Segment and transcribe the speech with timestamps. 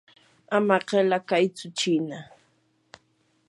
[0.57, 2.17] ama qila kaytsu chiina.